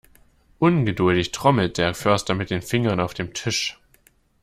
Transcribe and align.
Ungeduldig 0.57 1.31
trommelt 1.31 1.77
der 1.77 1.93
Förster 1.93 2.33
mit 2.33 2.49
den 2.49 2.63
Fingern 2.63 2.99
auf 2.99 3.13
dem 3.13 3.35
Tisch. 3.35 3.79